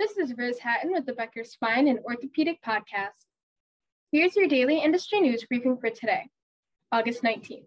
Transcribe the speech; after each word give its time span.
This 0.00 0.16
is 0.16 0.38
Riz 0.38 0.58
Hatton 0.58 0.92
with 0.92 1.04
the 1.04 1.12
Becker 1.12 1.44
Spine 1.44 1.86
and 1.86 1.98
Orthopedic 1.98 2.64
Podcast. 2.64 3.26
Here's 4.10 4.34
your 4.34 4.48
daily 4.48 4.78
industry 4.78 5.20
news 5.20 5.44
briefing 5.44 5.76
for 5.76 5.90
today, 5.90 6.30
August 6.90 7.22
19th. 7.22 7.66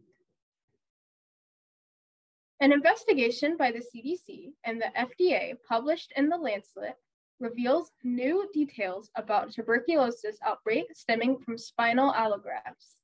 An 2.59 2.71
investigation 2.71 3.55
by 3.55 3.71
the 3.71 3.83
CDC 3.83 4.53
and 4.63 4.81
the 4.81 4.91
FDA 4.97 5.53
published 5.69 6.11
in 6.15 6.27
the 6.27 6.37
Lancet 6.37 6.95
reveals 7.39 7.91
new 8.03 8.49
details 8.51 9.11
about 9.15 9.51
tuberculosis 9.51 10.37
outbreak 10.43 10.85
stemming 10.95 11.37
from 11.37 11.55
spinal 11.55 12.11
allografts. 12.13 13.01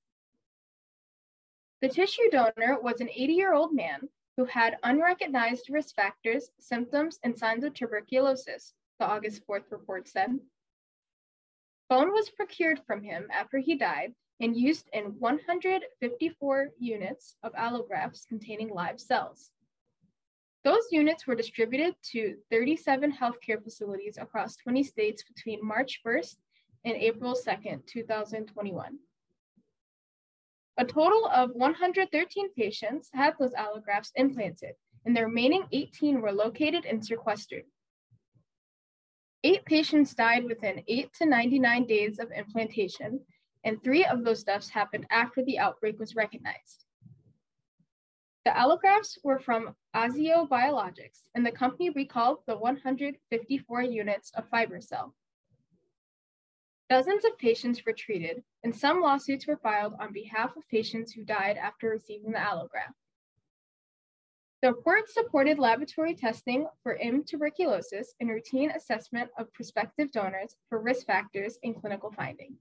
The 1.83 1.89
tissue 1.89 2.31
donor 2.31 2.79
was 2.81 2.99
an 2.99 3.09
80 3.15 3.33
year 3.33 3.53
old 3.53 3.75
man 3.75 4.09
who 4.37 4.45
had 4.45 4.77
unrecognized 4.81 5.69
risk 5.69 5.93
factors, 5.93 6.49
symptoms, 6.59 7.19
and 7.23 7.37
signs 7.37 7.63
of 7.63 7.75
tuberculosis, 7.75 8.73
the 8.99 9.07
August 9.07 9.41
4th 9.47 9.71
report 9.71 10.07
said. 10.07 10.39
Bone 11.89 12.11
was 12.11 12.29
procured 12.29 12.81
from 12.85 13.01
him 13.01 13.27
after 13.31 13.57
he 13.57 13.75
died 13.75 14.13
and 14.39 14.55
used 14.55 14.87
in 14.93 15.15
154 15.19 16.69
units 16.77 17.35
of 17.43 17.53
allografts 17.53 18.27
containing 18.27 18.69
live 18.69 18.99
cells. 18.99 19.51
Those 20.63 20.91
units 20.91 21.25
were 21.25 21.35
distributed 21.35 21.95
to 22.11 22.35
37 22.51 23.13
healthcare 23.13 23.63
facilities 23.63 24.17
across 24.17 24.57
20 24.57 24.83
states 24.83 25.23
between 25.23 25.65
March 25.65 26.01
1st 26.05 26.35
and 26.85 26.95
April 26.95 27.33
2nd, 27.33 27.85
2021. 27.87 28.99
A 30.77 30.85
total 30.85 31.27
of 31.27 31.51
113 31.53 32.53
patients 32.53 33.09
had 33.13 33.33
those 33.39 33.53
allografts 33.53 34.11
implanted, 34.15 34.75
and 35.05 35.15
the 35.15 35.25
remaining 35.25 35.65
18 35.71 36.21
were 36.21 36.31
located 36.31 36.85
and 36.85 37.03
sequestered. 37.03 37.63
Eight 39.43 39.63
patients 39.63 40.13
died 40.13 40.43
within 40.43 40.83
8 40.87 41.13
to 41.13 41.25
99 41.25 41.85
days 41.85 42.19
of 42.19 42.31
implantation, 42.31 43.21
and 43.63 43.81
three 43.81 44.03
of 44.03 44.23
those 44.23 44.43
deaths 44.43 44.69
happened 44.69 45.05
after 45.11 45.43
the 45.43 45.59
outbreak 45.59 45.97
was 45.97 46.15
recognized. 46.15 46.85
The 48.43 48.51
allografts 48.51 49.17
were 49.23 49.39
from 49.39 49.75
Aziyo 49.95 50.47
Biologics, 50.47 51.29
and 51.35 51.45
the 51.45 51.51
company 51.51 51.89
recalled 51.89 52.39
the 52.47 52.57
154 52.57 53.81
units 53.83 54.31
of 54.35 54.49
FiberCel. 54.49 55.13
Dozens 56.89 57.23
of 57.23 57.37
patients 57.37 57.85
were 57.85 57.93
treated, 57.93 58.43
and 58.63 58.75
some 58.75 58.99
lawsuits 59.01 59.47
were 59.47 59.59
filed 59.61 59.93
on 59.99 60.11
behalf 60.11 60.57
of 60.57 60.67
patients 60.67 61.13
who 61.13 61.23
died 61.23 61.55
after 61.55 61.89
receiving 61.89 62.31
the 62.31 62.39
allograft. 62.39 62.95
The 64.61 64.73
report 64.73 65.09
supported 65.09 65.57
laboratory 65.57 66.13
testing 66.13 66.67
for 66.83 66.97
M. 66.97 67.23
tuberculosis 67.23 68.13
and 68.19 68.29
routine 68.29 68.71
assessment 68.71 69.29
of 69.37 69.53
prospective 69.53 70.11
donors 70.11 70.57
for 70.67 70.81
risk 70.81 71.05
factors 71.05 71.57
and 71.63 71.79
clinical 71.79 72.11
findings. 72.11 72.59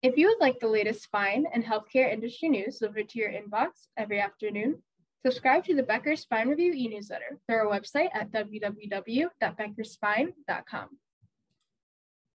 If 0.00 0.16
you 0.16 0.28
would 0.28 0.38
like 0.40 0.60
the 0.60 0.68
latest 0.68 1.02
spine 1.02 1.46
and 1.52 1.64
healthcare 1.64 2.12
industry 2.12 2.48
news 2.48 2.78
delivered 2.78 3.08
to 3.10 3.18
your 3.18 3.30
inbox 3.30 3.88
every 3.96 4.20
afternoon, 4.20 4.80
subscribe 5.24 5.64
to 5.64 5.74
the 5.74 5.82
Becker 5.82 6.14
Spine 6.14 6.48
Review 6.48 6.72
e-newsletter 6.72 7.40
through 7.46 7.56
our 7.56 7.66
website 7.66 8.10
at 8.14 8.30
www.beckerspine.com. 8.30 10.88